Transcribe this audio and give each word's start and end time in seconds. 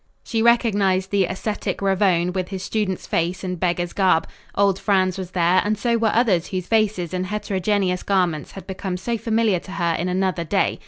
She 0.23 0.41
recognized 0.41 1.11
the 1.11 1.25
ascetic 1.25 1.79
Ravone, 1.79 2.33
with 2.33 2.47
his 2.47 2.63
student's 2.63 3.05
face 3.05 3.43
and 3.43 3.59
beggar's 3.59 3.93
garb. 3.93 4.25
Old 4.55 4.79
Franz 4.79 5.15
was 5.15 5.29
there, 5.29 5.61
and 5.63 5.77
so 5.77 5.95
were 5.95 6.09
others 6.11 6.47
whose 6.47 6.65
faces 6.65 7.13
and 7.13 7.27
heterogeneous 7.27 8.01
garments 8.01 8.53
had 8.53 8.65
become 8.65 8.97
so 8.97 9.15
familiar 9.15 9.59
to 9.59 9.73
her 9.73 9.93
in 9.93 10.09
another 10.09 10.43
day. 10.43 10.79